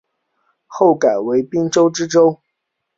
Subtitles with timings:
[0.65, 2.41] 后改为滨州知州。